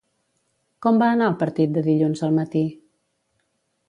[0.85, 2.65] Com va anar el partit de dilluns al matí?